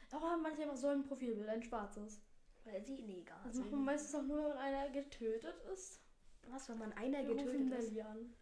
Warum 0.09 0.29
haben 0.29 0.41
manche 0.41 0.63
immer 0.63 0.75
so 0.75 0.87
ein 0.87 1.05
Profilbild, 1.05 1.47
ein 1.47 1.63
schwarzes? 1.63 2.21
Weil 2.65 2.83
sie 2.83 3.01
Neger 3.01 3.39
Das 3.43 3.55
macht 3.55 3.71
man 3.71 3.85
meistens 3.85 4.15
auch 4.15 4.23
nur, 4.23 4.49
wenn 4.49 4.57
einer 4.57 4.89
getötet 4.89 5.55
ist. 5.73 6.01
Was, 6.47 6.67
wenn 6.69 6.79
man 6.79 6.93
einer 6.93 7.19
Wir 7.23 7.29
rufen 7.29 7.45
getötet 7.45 7.79
ist? 7.79 7.91
Nelly 7.91 8.01
an. 8.01 8.33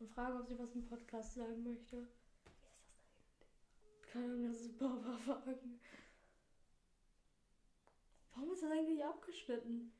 Und 0.00 0.10
fragen, 0.10 0.40
ob 0.40 0.48
sie 0.48 0.58
was 0.58 0.74
im 0.74 0.84
Podcast 0.84 1.34
sagen 1.34 1.62
möchte. 1.62 2.08
Keine 4.12 4.24
Ahnung, 4.24 4.48
das 4.48 4.60
ist 4.60 4.78
Baba 4.78 5.16
fragen. 5.18 5.80
Warum 8.34 8.52
ist 8.52 8.62
das 8.62 8.70
eigentlich 8.70 9.04
abgeschnitten? 9.04 9.92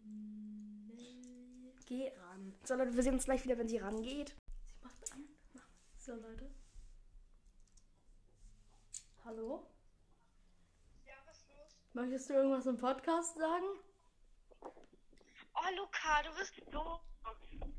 Nelly. 0.00 1.74
Geh 1.86 2.12
ran. 2.16 2.54
So, 2.64 2.74
Leute, 2.74 2.94
wir 2.94 3.02
sehen 3.02 3.14
uns 3.14 3.24
gleich 3.24 3.44
wieder, 3.44 3.58
wenn 3.58 3.68
sie 3.68 3.78
rangeht. 3.78 4.34
Sie 4.66 4.74
macht 4.82 5.12
an. 5.12 5.28
So, 5.98 6.14
Leute. 6.14 6.50
Hallo? 9.24 9.66
Ja, 11.06 11.14
was 11.26 11.38
ist 11.38 11.48
los? 11.48 11.76
Möchtest 11.92 12.28
du 12.28 12.34
irgendwas 12.34 12.66
im 12.66 12.76
Podcast 12.76 13.36
sagen? 13.36 13.66
Oh, 15.54 15.76
Luca, 15.76 16.22
du 16.24 16.36
bist 16.36 16.54
doof. 16.72 17.00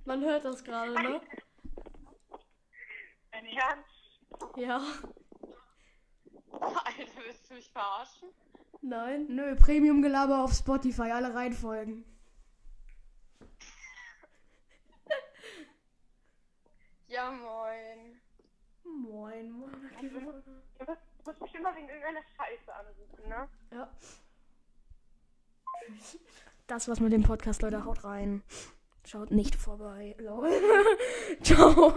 Man 0.06 0.24
hört 0.24 0.46
das 0.46 0.64
gerade, 0.64 0.94
ne? 0.94 1.22
Dein 3.32 3.46
Ernst? 3.46 3.90
Ja. 4.56 4.82
Du 7.54 7.58
mich 7.58 7.70
verarschen? 7.70 8.30
Nein. 8.82 9.28
Nö, 9.30 9.56
Premium-Gelaber 9.56 10.44
auf 10.44 10.54
Spotify, 10.54 11.12
alle 11.12 11.36
Reihenfolgen. 11.36 12.04
Ja, 17.06 17.30
moin. 17.30 18.20
Moin, 18.84 19.52
moin. 19.52 19.72
Folge. 20.00 20.48
Du 20.80 20.86
musst, 20.86 21.40
bestimmt 21.40 21.64
mal 21.64 21.76
wegen 21.76 21.90
irgendeiner 21.90 22.24
Scheiße 22.36 22.74
anrufen, 22.74 23.30
ne? 23.30 23.48
Ja. 23.72 23.92
Das 26.66 26.88
war's 26.88 27.02
mit 27.02 27.14
dem 27.14 27.22
Podcast, 27.22 27.62
Leute. 27.62 27.86
Haut 27.86 28.04
rein. 28.04 28.42
Schaut 29.06 29.30
nicht 29.30 29.56
vorbei. 29.56 30.16
Lol. 30.18 30.50
Ciao. 31.44 31.92